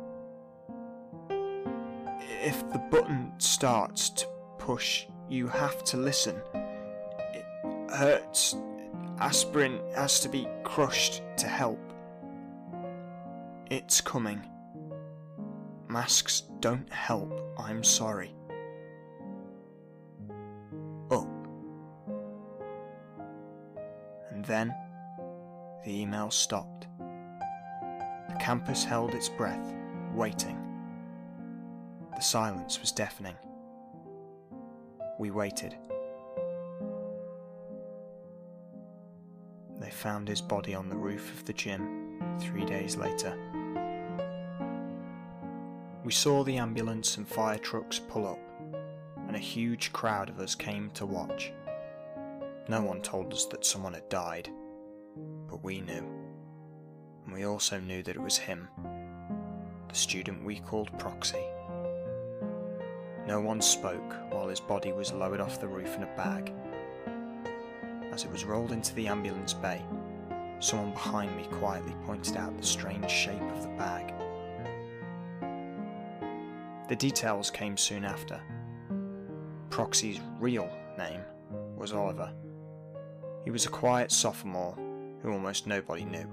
If 2.44 2.70
the 2.72 2.80
button 2.90 3.34
starts 3.38 4.10
to 4.12 4.28
push, 4.58 5.06
you 5.30 5.48
have 5.48 5.84
to 5.86 5.98
listen. 5.98 6.42
It 7.34 7.46
hurts. 7.92 8.56
Aspirin 9.20 9.80
has 9.96 10.20
to 10.22 10.30
be 10.30 10.48
crushed 10.64 11.22
to 11.38 11.48
help. 11.48 11.80
It's 13.70 14.02
coming. 14.02 14.42
Masks 15.88 16.44
don't 16.60 16.92
help, 16.92 17.54
I'm 17.58 17.84
sorry. 17.84 18.37
Then 24.48 24.74
the 25.86 26.02
email 26.02 26.32
stopped. 26.32 26.88
The 27.00 28.36
campus 28.40 28.84
held 28.84 29.14
its 29.14 29.30
breath, 29.30 29.74
waiting. 30.14 30.58
The 32.16 32.22
silence 32.22 32.80
was 32.82 32.92
deafening. 32.92 33.36
We 35.20 35.32
waited. 35.32 35.76
They 39.80 39.92
found 39.92 40.28
his 40.28 40.42
body 40.42 40.74
on 40.74 40.90
the 40.90 40.98
roof 40.98 41.32
of 41.34 41.46
the 41.46 41.54
gym 41.54 42.20
three 42.40 42.66
days 42.66 42.96
later. 42.96 43.38
We 46.04 46.12
saw 46.12 46.44
the 46.44 46.58
ambulance 46.58 47.18
and 47.18 47.28
fire 47.28 47.58
trucks 47.58 48.00
pull 48.00 48.28
up, 48.28 48.40
and 49.28 49.36
a 49.36 49.40
huge 49.40 49.94
crowd 49.94 50.30
of 50.30 50.40
us 50.40 50.56
came 50.56 50.90
to 50.92 51.06
watch. 51.06 51.52
No 52.70 52.82
one 52.82 53.02
told 53.02 53.32
us 53.32 53.46
that 53.46 53.66
someone 53.66 53.94
had 53.94 54.10
died, 54.10 54.50
but 55.48 55.64
we 55.64 55.80
knew. 55.80 56.06
And 57.24 57.34
we 57.34 57.46
also 57.46 57.80
knew 57.80 58.04
that 58.04 58.16
it 58.18 58.22
was 58.22 58.38
him, 58.38 58.68
the 59.88 59.96
student 59.96 60.44
we 60.44 60.60
called 60.60 60.98
Proxy. 61.00 61.46
No 63.26 63.40
one 63.40 63.62
spoke 63.62 64.14
while 64.32 64.50
his 64.50 64.60
body 64.60 64.92
was 64.92 65.14
lowered 65.14 65.40
off 65.40 65.62
the 65.62 65.68
roof 65.68 65.96
in 65.96 66.04
a 66.04 66.16
bag. 66.18 66.54
As 68.12 68.26
it 68.26 68.32
was 68.32 68.44
rolled 68.44 68.74
into 68.74 68.94
the 68.96 69.08
ambulance 69.08 69.54
bay, 69.54 69.82
someone 70.60 70.92
behind 70.92 71.38
me 71.38 71.46
quietly 71.46 71.96
pointed 72.06 72.36
out 72.36 72.58
the 72.58 72.66
strange 72.66 73.10
shape 73.10 73.42
of 73.42 73.62
the 73.62 73.70
bag. 73.78 74.14
The 76.90 76.96
details 76.98 77.50
came 77.50 77.78
soon 77.78 78.04
after. 78.04 78.42
Proxy's 79.70 80.20
real 80.40 80.70
name 80.98 81.22
was 81.78 81.94
Oliver. 81.94 82.34
He 83.48 83.52
was 83.52 83.66
a 83.66 83.70
quiet 83.70 84.12
sophomore 84.12 84.76
who 85.22 85.32
almost 85.32 85.68
nobody 85.68 86.04
knew. 86.04 86.30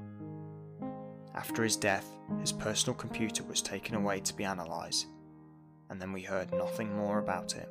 After 1.33 1.63
his 1.63 1.77
death, 1.77 2.05
his 2.41 2.51
personal 2.51 2.97
computer 2.97 3.45
was 3.45 3.63
taken 3.63 3.95
away 3.95 4.19
to 4.19 4.35
be 4.35 4.43
analysed, 4.43 5.07
and 5.89 6.03
then 6.03 6.13
we 6.13 6.23
heard 6.23 6.53
nothing 6.53 6.93
more 6.93 7.21
about 7.21 7.55
it. 7.55 7.69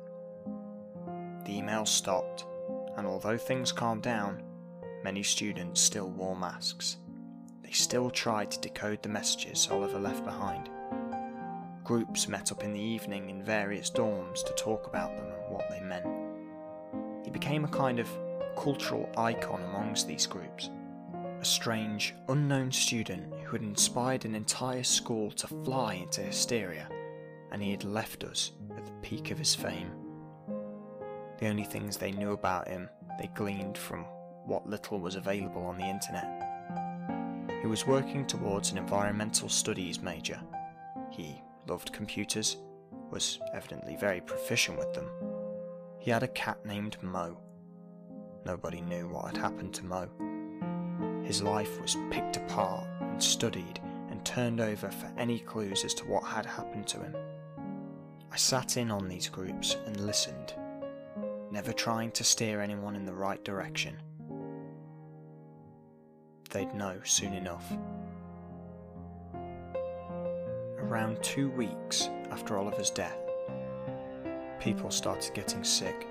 The 1.44 1.60
emails 1.60 1.88
stopped, 1.88 2.46
and 2.96 3.06
although 3.06 3.36
things 3.36 3.70
calmed 3.70 4.02
down, 4.02 4.42
many 5.02 5.22
students 5.22 5.78
still 5.78 6.08
wore 6.08 6.36
masks. 6.36 6.96
They 7.62 7.72
still 7.72 8.08
tried 8.08 8.50
to 8.52 8.60
decode 8.60 9.02
the 9.02 9.10
messages 9.10 9.68
Oliver 9.70 9.98
left 9.98 10.24
behind. 10.24 10.70
Groups 11.84 12.28
met 12.28 12.50
up 12.50 12.64
in 12.64 12.72
the 12.72 12.80
evening 12.80 13.28
in 13.28 13.44
various 13.44 13.90
dorms 13.90 14.42
to 14.42 14.54
talk 14.54 14.86
about 14.86 15.14
them 15.14 15.26
and 15.26 15.52
what 15.52 15.68
they 15.68 15.82
meant. 15.82 16.06
He 17.22 17.30
became 17.30 17.66
a 17.66 17.68
kind 17.68 17.98
of 17.98 18.08
cultural 18.56 19.08
icon 19.16 19.62
amongst 19.62 20.06
these 20.06 20.26
groups. 20.26 20.70
A 21.40 21.44
strange, 21.44 22.14
unknown 22.28 22.72
student 22.72 23.32
who 23.44 23.52
had 23.52 23.62
inspired 23.62 24.24
an 24.24 24.34
entire 24.34 24.82
school 24.82 25.30
to 25.32 25.46
fly 25.46 25.94
into 25.94 26.22
hysteria, 26.22 26.88
and 27.52 27.62
he 27.62 27.70
had 27.70 27.84
left 27.84 28.24
us 28.24 28.52
at 28.76 28.84
the 28.84 28.92
peak 29.02 29.30
of 29.30 29.38
his 29.38 29.54
fame. 29.54 29.90
The 31.38 31.48
only 31.48 31.64
things 31.64 31.96
they 31.96 32.12
knew 32.12 32.32
about 32.32 32.68
him 32.68 32.88
they 33.18 33.28
gleaned 33.34 33.76
from 33.76 34.04
what 34.46 34.68
little 34.68 34.98
was 34.98 35.16
available 35.16 35.64
on 35.66 35.78
the 35.78 35.84
internet. 35.84 36.42
He 37.60 37.66
was 37.66 37.86
working 37.86 38.26
towards 38.26 38.72
an 38.72 38.78
environmental 38.78 39.48
studies 39.48 40.00
major. 40.00 40.40
He 41.10 41.42
loved 41.66 41.92
computers, 41.92 42.56
was 43.10 43.38
evidently 43.52 43.96
very 43.96 44.20
proficient 44.20 44.78
with 44.78 44.92
them. 44.92 45.08
He 45.98 46.10
had 46.10 46.22
a 46.22 46.28
cat 46.28 46.64
named 46.66 46.96
Mo. 47.02 47.38
Nobody 48.44 48.80
knew 48.82 49.08
what 49.08 49.26
had 49.26 49.36
happened 49.36 49.72
to 49.74 49.84
Mo. 49.84 50.08
His 51.24 51.42
life 51.42 51.80
was 51.80 51.96
picked 52.10 52.36
apart 52.36 52.86
and 53.00 53.22
studied 53.22 53.80
and 54.10 54.24
turned 54.24 54.60
over 54.60 54.90
for 54.90 55.10
any 55.16 55.38
clues 55.38 55.84
as 55.84 55.94
to 55.94 56.04
what 56.04 56.24
had 56.24 56.44
happened 56.44 56.86
to 56.88 56.98
him. 56.98 57.16
I 58.30 58.36
sat 58.36 58.76
in 58.76 58.90
on 58.90 59.08
these 59.08 59.28
groups 59.28 59.76
and 59.86 59.98
listened, 60.00 60.54
never 61.50 61.72
trying 61.72 62.10
to 62.12 62.24
steer 62.24 62.60
anyone 62.60 62.96
in 62.96 63.06
the 63.06 63.14
right 63.14 63.42
direction. 63.44 63.96
They'd 66.50 66.74
know 66.74 67.00
soon 67.04 67.32
enough. 67.32 67.72
Around 70.78 71.22
two 71.22 71.50
weeks 71.50 72.10
after 72.30 72.58
Oliver's 72.58 72.90
death, 72.90 73.18
people 74.60 74.90
started 74.90 75.32
getting 75.34 75.64
sick. 75.64 76.06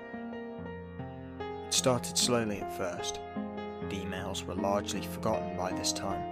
It 1.74 1.78
started 1.78 2.16
slowly 2.16 2.60
at 2.60 2.72
first. 2.78 3.18
The 3.88 3.96
emails 3.96 4.46
were 4.46 4.54
largely 4.54 5.02
forgotten 5.02 5.56
by 5.56 5.72
this 5.72 5.92
time. 5.92 6.22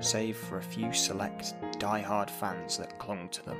save 0.00 0.36
for 0.36 0.58
a 0.58 0.62
few 0.62 0.92
select 0.92 1.54
die-hard 1.78 2.30
fans 2.30 2.76
that 2.76 2.98
clung 2.98 3.30
to 3.30 3.42
them. 3.46 3.56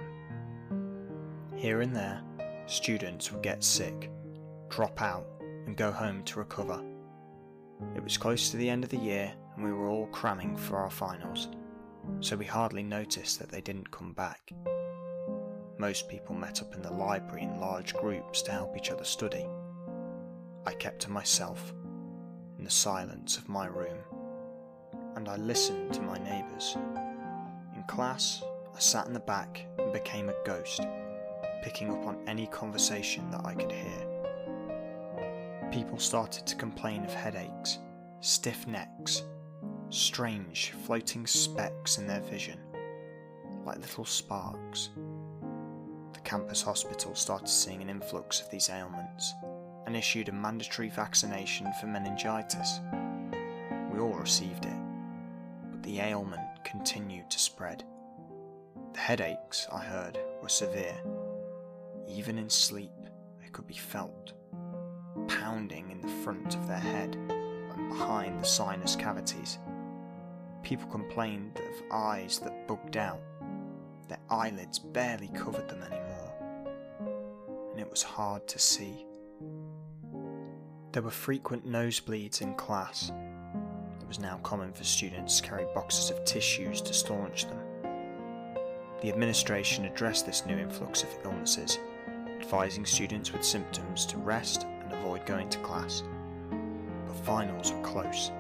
Here 1.57 1.81
and 1.81 1.97
there, 1.97 2.21
students 2.67 3.33
would 3.33 3.43
get 3.43 3.65
sick, 3.65 4.11
drop 4.69 5.01
out, 5.01 5.25
and 5.65 5.79
go 5.79 5.91
home 5.91 6.25
to 6.25 6.41
recover. 6.41 6.85
It 7.97 8.05
was 8.05 8.19
close 8.19 8.51
to 8.51 8.59
the 8.59 8.69
end 8.69 8.85
of 8.85 8.91
the 8.91 8.99
year 8.99 9.33
and 9.57 9.65
we 9.65 9.73
were 9.73 9.89
all 9.89 10.09
cramming 10.09 10.59
for 10.59 10.77
our 10.77 10.91
finals, 10.91 11.49
so 12.21 12.37
we 12.37 12.45
hardly 12.45 12.83
noticed 12.83 13.39
that 13.39 13.49
they 13.49 13.63
didn't 13.63 13.91
come 13.91 14.13
back. 14.13 14.53
Most 15.79 16.07
people 16.07 16.35
met 16.35 16.61
up 16.61 16.75
in 16.75 16.83
the 16.83 16.93
library 16.93 17.45
in 17.45 17.61
large 17.61 17.95
groups 17.95 18.43
to 18.43 18.53
help 18.53 18.77
each 18.77 18.91
other 18.91 19.05
study. 19.05 19.47
I 20.67 20.73
kept 20.73 21.03
to 21.03 21.11
myself, 21.11 21.75
in 22.59 22.65
the 22.65 22.71
silence 22.71 23.37
of 23.37 23.51
my 23.51 23.67
room, 23.67 23.99
and 25.15 25.29
I 25.29 25.37
listened 25.37 25.93
to 25.93 26.01
my 26.01 26.17
neighbours. 26.19 26.79
In 27.77 27.83
class, 27.87 28.43
I 28.75 28.79
sat 28.79 29.07
in 29.07 29.13
the 29.13 29.21
back 29.21 29.67
and 29.79 29.93
became 29.93 30.31
a 30.31 30.45
ghost, 30.47 30.81
picking 31.63 31.91
up 31.91 32.07
on 32.07 32.17
any 32.27 32.47
conversation 32.47 33.31
that 33.31 33.45
I 33.45 33.55
could 33.55 33.71
hear. 33.71 34.07
People 35.71 35.99
started 35.99 36.47
to 36.47 36.57
complain 36.57 37.05
of 37.05 37.13
headaches, 37.13 37.79
stiff 38.21 38.67
necks, 38.67 39.23
strange 39.91 40.71
floating 40.87 41.27
specks 41.27 41.99
in 41.99 42.07
their 42.07 42.23
vision, 42.23 42.59
like 43.67 43.79
little 43.81 44.07
sparks. 44.07 44.89
The 46.15 46.21
campus 46.21 46.63
hospital 46.63 47.15
started 47.15 47.49
seeing 47.49 47.83
an 47.83 47.91
influx 47.91 48.41
of 48.41 48.51
these 48.51 48.71
ailments 48.71 49.35
and 49.87 49.97
issued 49.97 50.29
a 50.29 50.33
mandatory 50.33 50.89
vaccination 50.89 51.73
for 51.81 51.87
meningitis. 51.87 52.81
We 53.93 54.01
all 54.01 54.15
received 54.15 54.65
it, 54.65 54.77
but 55.71 55.83
the 55.83 56.01
ailment 56.01 56.65
continued 56.65 57.31
to 57.31 57.39
spread. 57.39 57.85
The 58.93 59.01
headaches, 59.01 59.67
I 59.73 59.79
heard, 59.79 60.19
were 60.43 60.49
severe. 60.49 60.97
Even 62.09 62.39
in 62.39 62.49
sleep, 62.49 62.93
they 63.41 63.49
could 63.49 63.67
be 63.67 63.75
felt, 63.75 64.33
pounding 65.29 65.91
in 65.91 66.01
the 66.01 66.23
front 66.23 66.55
of 66.55 66.67
their 66.67 66.79
head 66.79 67.17
and 67.17 67.89
behind 67.89 68.41
the 68.41 68.47
sinus 68.47 68.97
cavities. 68.97 69.59
People 70.63 70.89
complained 70.89 71.59
of 71.59 71.83
eyes 71.93 72.39
that 72.39 72.67
bugged 72.67 72.97
out. 72.97 73.21
Their 74.09 74.21
eyelids 74.31 74.79
barely 74.79 75.29
covered 75.29 75.69
them 75.69 75.83
anymore, 75.83 76.35
and 77.73 77.81
it 77.81 77.91
was 77.91 78.03
hard 78.03 78.47
to 78.49 78.59
see. 78.59 79.07
There 80.95 81.03
were 81.03 81.11
frequent 81.11 81.67
nosebleeds 81.67 82.41
in 82.41 82.55
class. 82.55 83.11
It 84.01 84.07
was 84.07 84.21
now 84.21 84.39
common 84.45 84.73
for 84.73 84.85
students 84.85 85.41
to 85.41 85.49
carry 85.49 85.67
boxes 85.75 86.09
of 86.09 86.25
tissues 86.25 86.81
to 86.83 86.95
staunch 86.95 87.47
them. 87.47 87.59
The 89.03 89.09
administration 89.09 89.87
addressed 89.87 90.25
this 90.25 90.47
new 90.47 90.57
influx 90.57 91.03
of 91.03 91.09
illnesses, 91.25 91.81
advising 92.39 92.87
students 92.87 93.33
with 93.33 93.45
symptoms 93.45 94.07
to 94.07 94.19
rest 94.19 94.69
and 94.85 94.93
avoid 94.93 95.27
going 95.27 95.49
to 95.49 95.59
class. 95.59 96.05
But 97.09 97.17
finals 97.25 97.73
were 97.73 97.83
close, 97.83 98.31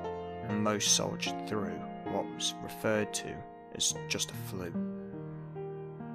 and 0.44 0.62
most 0.62 0.94
soldiered 0.94 1.48
through 1.48 1.74
what 2.04 2.24
was 2.36 2.54
referred 2.62 3.12
to 3.14 3.34
as 3.74 3.96
just 4.06 4.30
a 4.30 4.34
flu. 4.34 4.72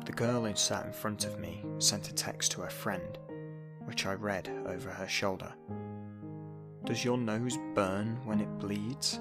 The 0.06 0.14
girl 0.14 0.46
who 0.46 0.56
sat 0.56 0.86
in 0.86 0.94
front 0.94 1.26
of 1.26 1.38
me 1.38 1.66
sent 1.80 2.08
a 2.08 2.14
text 2.14 2.54
to 2.54 2.62
her 2.62 2.70
friend, 2.70 3.18
which 3.84 4.06
I 4.06 4.14
read 4.14 4.50
over 4.68 4.90
her 4.90 5.08
shoulder. 5.10 5.54
Does 6.86 7.04
your 7.04 7.18
nose 7.18 7.58
burn 7.76 8.20
when 8.26 8.40
it 8.40 8.58
bleeds? 8.58 9.20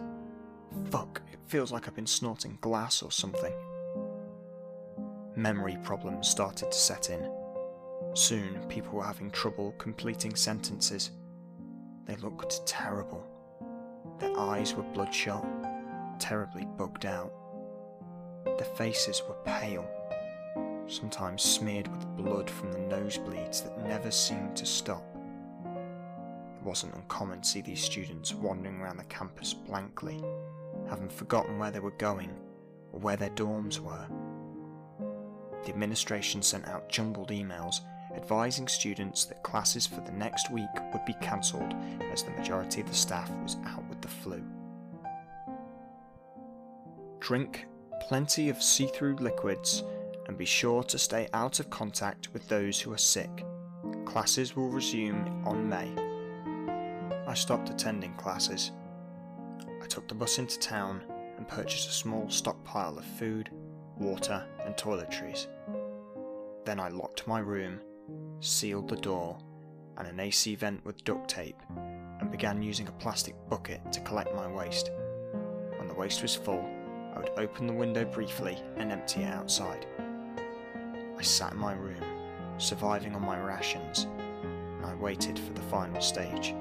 Fuck, 0.91 1.21
it 1.33 1.39
feels 1.47 1.73
like 1.73 1.87
I've 1.87 1.95
been 1.95 2.07
snorting 2.07 2.57
glass 2.61 3.03
or 3.03 3.11
something. 3.11 3.53
Memory 5.37 5.77
problems 5.83 6.29
started 6.29 6.71
to 6.71 6.79
set 6.79 7.11
in. 7.11 7.31
Soon, 8.15 8.65
people 8.69 8.93
were 8.93 9.05
having 9.05 9.31
trouble 9.31 9.75
completing 9.79 10.35
sentences. 10.35 11.11
They 12.07 12.17
looked 12.17 12.67
terrible. 12.67 13.27
Their 14.19 14.39
eyes 14.39 14.75
were 14.75 14.83
bloodshot, 14.83 15.47
terribly 16.19 16.67
bugged 16.77 17.07
out. 17.07 17.33
Their 18.45 18.75
faces 18.77 19.23
were 19.29 19.37
pale, 19.45 19.89
sometimes 20.87 21.43
smeared 21.43 21.89
with 21.89 22.17
blood 22.17 22.49
from 22.49 22.73
the 22.73 22.79
nosebleeds 22.79 23.63
that 23.63 23.87
never 23.87 24.11
seemed 24.11 24.57
to 24.57 24.67
stop 24.67 25.05
wasn't 26.69 26.95
uncommon 26.95 27.41
to 27.41 27.49
see 27.49 27.63
these 27.63 27.83
students 27.83 28.35
wandering 28.35 28.79
around 28.79 28.99
the 28.99 29.05
campus 29.05 29.55
blankly, 29.55 30.23
having 30.87 31.09
forgotten 31.09 31.59
where 31.59 31.71
they 31.71 31.81
were 31.81 31.93
going 31.93 32.31
or 32.93 33.01
where 33.01 33.17
their 33.17 33.31
dorms 33.31 33.79
were. 33.79 34.07
The 35.65 35.71
administration 35.71 36.43
sent 36.43 36.69
out 36.69 36.91
jumbled 36.91 37.31
emails 37.31 37.77
advising 38.15 38.69
students 38.69 39.25
that 39.25 39.43
classes 39.43 39.87
for 39.87 40.01
the 40.03 40.13
next 40.13 40.51
week 40.51 40.69
would 40.93 41.05
be 41.07 41.15
cancelled 41.23 41.75
as 42.13 42.23
the 42.23 42.31
majority 42.33 42.83
of 42.83 42.89
the 42.89 42.95
staff 42.95 43.31
was 43.43 43.57
out 43.67 43.89
with 43.89 44.01
the 44.03 44.09
flu. 44.09 44.43
Drink 47.21 47.67
plenty 48.01 48.51
of 48.51 48.63
see 48.63 48.87
through 48.89 49.17
liquids 49.17 49.85
and 50.27 50.37
be 50.37 50.45
sure 50.45 50.83
to 50.85 50.99
stay 50.99 51.29
out 51.33 51.61
of 51.61 51.71
contact 51.71 52.33
with 52.35 52.47
those 52.49 52.79
who 52.79 52.93
are 52.93 52.99
sick. 52.99 53.45
Classes 54.05 54.55
will 54.55 54.69
resume 54.69 55.43
on 55.47 55.67
May. 55.67 56.08
I 57.29 57.35
stopped 57.35 57.69
attending 57.69 58.15
classes. 58.15 58.73
I 59.83 59.87
took 59.87 60.09
the 60.09 60.15
bus 60.15 60.39
into 60.39 60.59
town 60.59 61.03
and 61.37 61.47
purchased 61.47 61.91
a 61.91 61.93
small 61.93 62.31
stockpile 62.31 62.97
of 62.97 63.05
food, 63.05 63.51
water, 63.99 64.43
and 64.65 64.75
toiletries. 64.77 65.47
Then 66.65 66.81
I 66.81 66.89
locked 66.89 67.27
my 67.27 67.41
room, 67.41 67.81
sealed 68.41 68.89
the 68.89 68.97
door 68.97 69.39
and 69.99 70.09
an 70.09 70.19
AC 70.19 70.55
vent 70.55 70.83
with 70.87 71.05
duct 71.05 71.29
tape, 71.29 71.61
and 72.19 72.31
began 72.31 72.63
using 72.63 72.89
a 72.89 72.93
plastic 72.93 73.35
bucket 73.51 73.93
to 73.93 74.01
collect 74.01 74.35
my 74.35 74.51
waste. 74.51 74.91
When 75.77 75.87
the 75.87 75.95
waste 75.95 76.23
was 76.23 76.35
full, 76.35 76.67
I 77.15 77.19
would 77.19 77.33
open 77.37 77.67
the 77.67 77.75
window 77.75 78.07
briefly 78.07 78.57
and 78.79 78.91
empty 78.91 79.21
it 79.21 79.35
outside. 79.35 79.85
I 81.19 81.23
sat 81.23 81.53
in 81.53 81.59
my 81.59 81.75
room, 81.75 82.03
surviving 82.57 83.15
on 83.15 83.21
my 83.21 83.39
rations, 83.39 84.05
and 84.45 84.87
I 84.87 84.95
waited 84.95 85.39
for 85.39 85.53
the 85.53 85.61
final 85.63 86.01
stage 86.01 86.55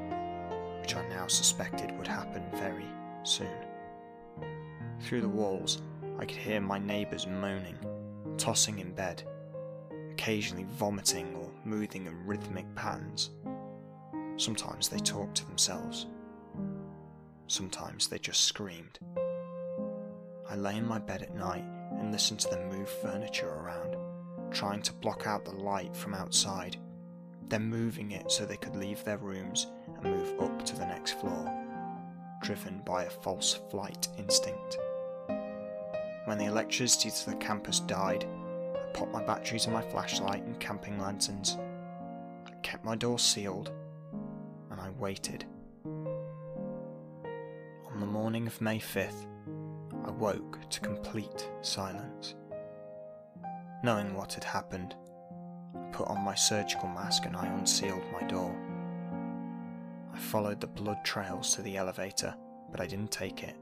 which 0.88 0.96
I 0.96 1.06
now 1.10 1.28
suspected 1.28 1.92
would 1.98 2.08
happen 2.08 2.46
very 2.54 2.86
soon. 3.24 3.58
Through 5.02 5.20
the 5.20 5.28
walls, 5.28 5.82
I 6.18 6.24
could 6.24 6.38
hear 6.38 6.62
my 6.62 6.80
neighbours 6.80 7.28
moaning, 7.28 7.78
tossing 8.38 8.80
in 8.80 8.94
bed, 8.94 9.22
occasionally 10.14 10.66
vomiting 10.78 11.36
or 11.36 11.52
moving 11.66 12.06
in 12.06 12.26
rhythmic 12.26 12.74
patterns. 12.74 13.32
Sometimes 14.38 14.88
they 14.88 15.00
talked 15.00 15.36
to 15.36 15.48
themselves. 15.48 16.08
Sometimes 17.48 18.08
they 18.08 18.18
just 18.18 18.46
screamed. 18.46 18.98
I 20.50 20.56
lay 20.56 20.78
in 20.78 20.88
my 20.88 21.00
bed 21.00 21.22
at 21.22 21.36
night 21.36 21.66
and 22.00 22.14
listened 22.14 22.40
to 22.40 22.50
them 22.50 22.70
move 22.70 22.90
furniture 23.02 23.50
around, 23.50 23.98
trying 24.54 24.82
to 24.84 24.94
block 24.94 25.28
out 25.28 25.44
the 25.44 25.52
light 25.52 25.94
from 25.98 26.14
outside, 26.14 26.78
then 27.50 27.70
moving 27.70 28.12
it 28.12 28.32
so 28.32 28.46
they 28.46 28.56
could 28.56 28.78
leave 28.78 29.04
their 29.04 29.18
rooms 29.18 29.68
move 30.08 30.42
up 30.42 30.66
to 30.66 30.76
the 30.76 30.86
next 30.86 31.14
floor, 31.14 31.52
driven 32.42 32.82
by 32.86 33.04
a 33.04 33.10
false 33.10 33.60
flight 33.70 34.08
instinct. 34.18 34.78
When 36.26 36.38
the 36.38 36.46
electricity 36.46 37.10
to 37.10 37.30
the 37.30 37.36
campus 37.38 37.80
died, 37.80 38.26
I 38.76 38.92
popped 38.94 39.14
my 39.14 39.24
batteries 39.24 39.66
in 39.66 39.74
my 39.74 39.82
flashlight 39.82 40.44
and 40.44 40.60
camping 40.60 41.00
lanterns. 41.00 41.58
I 42.46 42.52
kept 42.64 42.84
my 42.84 42.96
door 42.96 43.20
sealed, 43.20 43.72
and 44.72 44.80
I 44.80 44.90
waited. 44.92 45.46
On 45.86 48.00
the 48.00 48.06
morning 48.06 48.46
of 48.46 48.60
May 48.62 48.80
5th, 48.80 49.26
I 50.06 50.12
woke 50.12 50.60
to 50.70 50.80
complete 50.82 51.50
silence. 51.62 52.36
Knowing 53.84 54.14
what 54.14 54.34
had 54.34 54.44
happened, 54.44 54.96
I 55.76 55.80
put 55.92 56.08
on 56.08 56.24
my 56.24 56.36
surgical 56.36 56.90
mask 56.90 57.26
and 57.26 57.36
I 57.36 57.48
unsealed 57.48 58.04
my 58.12 58.28
door. 58.28 58.56
I 60.18 60.20
followed 60.20 60.60
the 60.60 60.66
blood 60.66 61.06
trails 61.06 61.54
to 61.54 61.62
the 61.62 61.78
elevator, 61.78 62.34
but 62.72 62.82
I 62.82 62.88
didn't 62.88 63.12
take 63.12 63.44
it. 63.44 63.56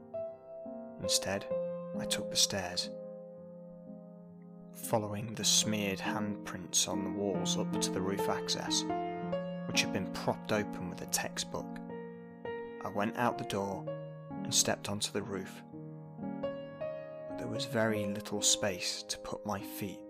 Instead, 1.02 1.44
I 2.00 2.06
took 2.06 2.30
the 2.30 2.36
stairs. 2.36 2.88
Following 4.74 5.34
the 5.34 5.44
smeared 5.44 5.98
handprints 5.98 6.88
on 6.88 7.04
the 7.04 7.10
walls 7.10 7.58
up 7.58 7.78
to 7.82 7.90
the 7.90 8.00
roof 8.00 8.30
access, 8.30 8.84
which 9.66 9.82
had 9.82 9.92
been 9.92 10.10
propped 10.12 10.50
open 10.50 10.88
with 10.88 11.02
a 11.02 11.06
textbook, 11.06 11.66
I 12.82 12.88
went 12.88 13.18
out 13.18 13.36
the 13.36 13.44
door 13.44 13.84
and 14.30 14.54
stepped 14.54 14.88
onto 14.88 15.12
the 15.12 15.22
roof. 15.22 15.62
But 16.40 17.36
there 17.36 17.48
was 17.48 17.66
very 17.66 18.06
little 18.06 18.40
space 18.40 19.02
to 19.08 19.18
put 19.18 19.44
my 19.44 19.60
feet. 19.60 20.00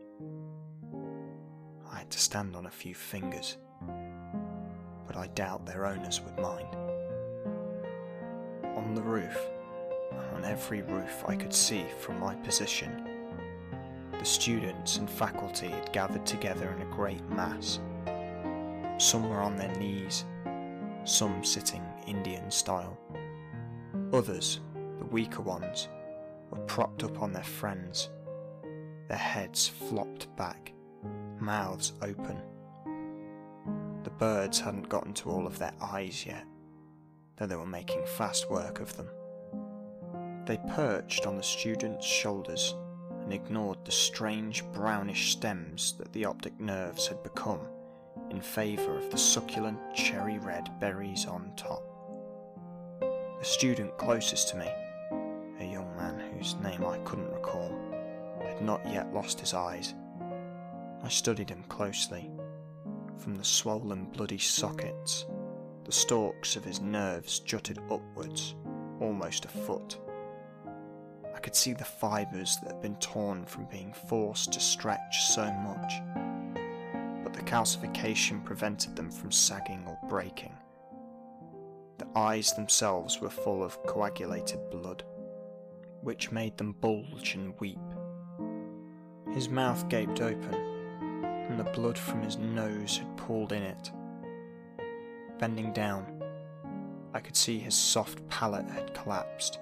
I 1.91 1.99
had 1.99 2.11
to 2.13 2.21
stand 2.21 2.55
on 2.55 2.67
a 2.67 2.71
few 2.71 2.95
fingers 2.95 3.57
but 5.17 5.23
I 5.23 5.27
doubt 5.29 5.65
their 5.65 5.87
owners 5.87 6.21
would 6.21 6.37
mind. 6.39 6.69
On 8.77 8.95
the 8.95 9.03
roof, 9.03 9.39
on 10.35 10.45
every 10.45 10.83
roof 10.83 11.25
I 11.27 11.35
could 11.35 11.55
see 11.55 11.85
from 12.01 12.21
my 12.21 12.35
position. 12.35 13.09
The 14.19 14.25
students 14.25 14.99
and 14.99 15.09
faculty 15.09 15.69
had 15.69 15.93
gathered 15.93 16.27
together 16.27 16.71
in 16.71 16.83
a 16.83 16.95
great 16.95 17.27
mass. 17.31 17.81
Some 18.99 19.29
were 19.29 19.43
on 19.43 19.57
their 19.57 19.75
knees, 19.77 20.25
some 21.05 21.43
sitting 21.45 21.83
Indian 22.07 22.51
style. 22.51 22.99
Others, 24.13 24.61
the 24.99 25.07
weaker 25.07 25.43
ones, 25.43 25.89
were 26.51 26.65
propped 26.67 27.05
up 27.05 27.23
on 27.23 27.33
their 27.33 27.43
friends, 27.43 28.11
their 29.09 29.17
heads 29.17 29.67
flopped 29.67 30.35
back, 30.37 30.73
mouths 31.41 31.95
open. 32.03 32.43
The 34.07 34.11
birds 34.11 34.61
hadn't 34.61 34.89
gotten 34.89 35.15
to 35.15 35.31
all 35.31 35.49
of 35.49 35.59
their 35.59 35.75
eyes 35.83 36.25
yet, 36.25 36.45
though 37.35 37.47
they 37.47 37.57
were 37.57 37.67
making 37.67 38.07
fast 38.07 38.49
work 38.49 38.79
of 38.79 38.97
them. 38.97 39.09
They 40.47 40.59
perched 40.77 41.27
on 41.27 41.37
the 41.37 41.43
students' 41.43 42.07
shoulders 42.07 42.77
and 43.25 43.33
ignored 43.33 43.79
the 43.85 43.91
strange 43.91 44.63
brownish 44.67 45.33
stems 45.33 45.95
that 45.99 46.13
the 46.13 46.25
optic 46.25 46.61
nerves 46.61 47.09
had 47.09 47.21
become 47.25 47.59
in 48.31 48.41
favour 48.41 48.97
of 48.97 49.11
the 49.11 49.19
succulent 49.19 49.81
cherry 49.93 50.39
red 50.39 50.71
berries 50.79 51.27
on 51.27 51.51
top. 51.57 51.83
The 53.01 53.45
student 53.45 53.99
closest 53.99 54.51
to 54.51 54.57
me, 54.57 54.69
a 55.59 55.65
young 55.65 55.93
man 55.97 56.21
whose 56.33 56.55
name 56.63 56.85
I 56.85 56.99
couldn't 56.99 57.33
recall, 57.33 57.77
had 58.41 58.63
not 58.63 58.87
yet 58.87 59.13
lost 59.13 59.41
his 59.41 59.53
eyes. 59.53 59.95
I 61.03 61.09
studied 61.09 61.51
him 61.51 61.65
closely. 61.65 62.31
From 63.19 63.37
the 63.37 63.45
swollen 63.45 64.05
bloody 64.07 64.39
sockets, 64.39 65.27
the 65.85 65.93
stalks 65.93 66.57
of 66.57 66.65
his 66.65 66.81
nerves 66.81 67.41
jutted 67.41 67.79
upwards, 67.91 68.55
almost 69.01 69.45
a 69.45 69.49
foot. 69.49 69.99
I 71.35 71.39
could 71.39 71.55
see 71.55 71.73
the 71.73 71.85
fibres 71.85 72.57
that 72.63 72.73
had 72.73 72.83
been 72.83 72.97
torn 72.97 73.45
from 73.45 73.67
being 73.67 73.93
forced 73.93 74.53
to 74.53 74.61
stretch 74.61 75.23
so 75.23 75.51
much, 75.53 75.93
but 77.23 77.33
the 77.33 77.43
calcification 77.43 78.45
prevented 78.45 78.97
them 78.97 79.11
from 79.11 79.33
sagging 79.33 79.85
or 79.87 79.99
breaking. 80.09 80.55
The 81.99 82.09
eyes 82.15 82.53
themselves 82.53 83.21
were 83.21 83.31
full 83.31 83.65
of 83.65 83.83
coagulated 83.85 84.71
blood, 84.71 85.05
which 86.03 86.33
made 86.33 86.57
them 86.59 86.73
bulge 86.73 87.35
and 87.35 87.59
weep. 87.61 87.79
His 89.33 89.49
mouth 89.49 89.89
gaped 89.89 90.21
open, 90.21 90.66
and 91.49 91.59
the 91.59 91.65
blood 91.65 91.97
from 91.99 92.23
his 92.23 92.37
nose 92.39 92.99
had 92.99 93.17
pooled 93.17 93.53
in 93.53 93.63
it. 93.63 93.93
Bending 95.39 95.73
down, 95.73 96.07
I 97.15 97.21
could 97.21 97.37
see 97.37 97.59
his 97.59 97.75
soft 97.75 98.27
palate 98.29 98.69
had 98.69 98.95
collapsed, 98.95 99.59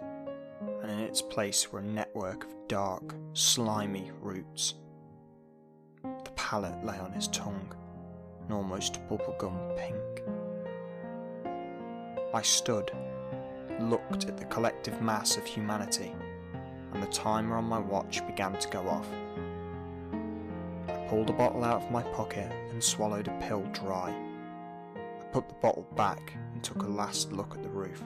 and 0.82 0.90
in 0.90 0.98
its 1.00 1.22
place 1.22 1.70
were 1.70 1.80
a 1.80 1.84
network 1.84 2.44
of 2.44 2.54
dark, 2.68 3.14
slimy 3.32 4.10
roots. 4.20 4.74
The 6.02 6.30
palate 6.36 6.84
lay 6.84 6.98
on 6.98 7.12
his 7.12 7.28
tongue, 7.28 7.74
an 8.46 8.52
almost 8.52 9.00
bubblegum 9.08 9.76
pink. 9.76 10.22
I 12.34 12.42
stood, 12.42 12.90
looked 13.78 14.24
at 14.24 14.36
the 14.36 14.44
collective 14.46 15.00
mass 15.00 15.36
of 15.36 15.44
humanity, 15.44 16.12
and 16.92 17.02
the 17.02 17.08
timer 17.08 17.56
on 17.56 17.64
my 17.64 17.78
watch 17.78 18.26
began 18.26 18.58
to 18.58 18.68
go 18.68 18.88
off. 18.88 19.08
Pulled 21.14 21.30
a 21.30 21.34
bottle 21.34 21.62
out 21.62 21.80
of 21.80 21.92
my 21.92 22.02
pocket 22.02 22.50
and 22.72 22.82
swallowed 22.82 23.28
a 23.28 23.38
pill 23.38 23.62
dry. 23.72 24.12
I 24.96 25.24
put 25.26 25.46
the 25.46 25.54
bottle 25.54 25.86
back 25.94 26.36
and 26.52 26.60
took 26.60 26.82
a 26.82 26.88
last 26.88 27.30
look 27.30 27.54
at 27.54 27.62
the 27.62 27.68
roof. 27.68 28.02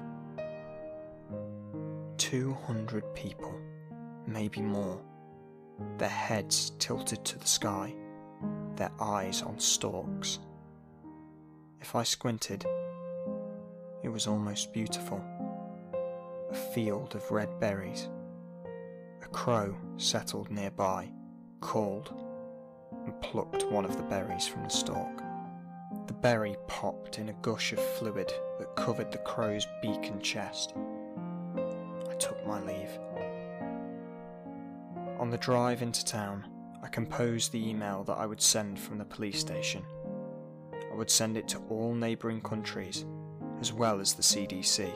200 2.18 3.14
people, 3.14 3.59
maybe 4.27 4.61
more, 4.61 5.01
their 5.97 6.11
heads 6.11 6.73
tilted 6.79 7.25
to 7.25 7.38
the 7.38 7.47
sky, 7.47 7.94
their 8.77 8.92
eyes 9.01 9.40
on 9.40 9.59
stalks. 9.59 10.40
If 11.81 11.97
I 11.97 12.03
squinted, 12.03 12.66
it 14.03 14.11
was 14.11 14.27
almost 14.27 14.75
beautiful. 14.75 15.25
A 16.51 16.55
field 16.75 17.14
of 17.14 17.31
red 17.31 17.59
berries. 17.59 18.11
A 19.23 19.29
crow 19.29 19.75
settled 19.97 20.51
nearby, 20.51 21.11
called, 21.62 22.12
and 23.09 23.21
plucked 23.23 23.64
one 23.71 23.87
of 23.87 23.97
the 23.97 24.03
berries 24.03 24.47
from 24.47 24.64
the 24.64 24.68
stalk. 24.68 25.23
The 26.07 26.12
berry 26.12 26.57
popped 26.66 27.18
in 27.18 27.31
a 27.31 27.37
gush 27.40 27.73
of 27.73 27.81
fluid 27.81 28.31
that 28.59 28.77
covered 28.77 29.11
the 29.11 29.18
crow's 29.18 29.66
beak 29.81 30.09
and 30.09 30.23
chest. 30.23 30.75
I 31.57 32.14
took 32.18 32.47
my 32.47 32.61
leave. 32.61 32.90
On 35.18 35.31
the 35.31 35.38
drive 35.38 35.81
into 35.81 36.05
town, 36.05 36.47
I 36.83 36.88
composed 36.88 37.51
the 37.51 37.66
email 37.66 38.05
that 38.05 38.18
I 38.18 38.27
would 38.27 38.42
send 38.42 38.79
from 38.79 38.99
the 38.99 39.07
police 39.07 39.40
station. 39.40 39.85
I 40.92 40.94
would 40.94 41.11
send 41.11 41.38
it 41.38 41.49
to 41.49 41.62
all 41.71 41.94
neighbouring 41.94 42.42
countries 42.42 43.07
as 43.61 43.73
well 43.73 44.01
as 44.01 44.12
the 44.12 44.23
CDC. 44.23 44.92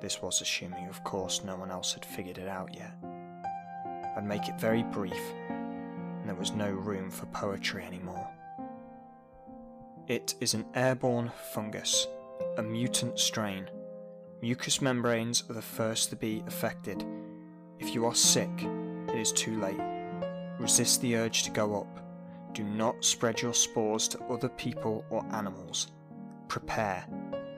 This 0.00 0.22
was 0.22 0.40
assuming, 0.40 0.88
of 0.88 1.04
course, 1.04 1.44
no 1.44 1.54
one 1.56 1.70
else 1.70 1.92
had 1.92 2.04
figured 2.04 2.38
it 2.38 2.48
out 2.48 2.74
yet. 2.74 2.94
I'd 4.16 4.24
make 4.24 4.48
it 4.48 4.58
very 4.58 4.84
brief, 4.84 5.20
there 6.28 6.36
was 6.36 6.52
no 6.52 6.70
room 6.70 7.10
for 7.10 7.26
poetry 7.26 7.82
anymore. 7.84 8.28
It 10.06 10.34
is 10.40 10.54
an 10.54 10.66
airborne 10.74 11.32
fungus, 11.52 12.06
a 12.56 12.62
mutant 12.62 13.18
strain. 13.18 13.68
Mucous 14.42 14.80
membranes 14.80 15.44
are 15.50 15.54
the 15.54 15.62
first 15.62 16.10
to 16.10 16.16
be 16.16 16.42
affected. 16.46 17.04
If 17.78 17.94
you 17.94 18.04
are 18.06 18.14
sick, 18.14 18.50
it 19.08 19.16
is 19.16 19.32
too 19.32 19.60
late. 19.60 19.80
Resist 20.58 21.00
the 21.00 21.16
urge 21.16 21.42
to 21.44 21.50
go 21.50 21.80
up. 21.80 22.00
Do 22.52 22.64
not 22.64 23.04
spread 23.04 23.40
your 23.40 23.54
spores 23.54 24.08
to 24.08 24.24
other 24.24 24.48
people 24.48 25.04
or 25.10 25.24
animals. 25.32 25.88
Prepare 26.48 27.06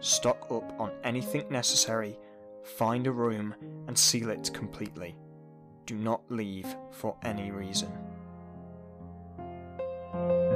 stock 0.01 0.47
up 0.51 0.79
on 0.81 0.93
anything 1.05 1.45
necessary, 1.51 2.19
find 2.65 3.07
a 3.07 3.13
room, 3.13 3.55
and 3.87 3.97
seal 3.97 4.31
it 4.31 4.51
completely. 4.53 5.17
Do 5.87 5.97
not 5.97 6.23
leave 6.29 6.75
for 6.91 7.17
any 7.23 7.51
reason. 7.51 7.93
Thank 10.13 10.31
you. 10.31 10.50